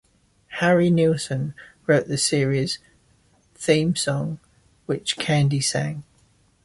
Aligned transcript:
Harry 0.59 0.89
Nilsson 0.89 1.53
wrote 1.85 2.07
the 2.07 2.17
series' 2.17 2.79
theme 3.53 3.95
song, 3.95 4.39
which 4.87 5.15
Candy 5.15 5.61
sang. 5.61 6.03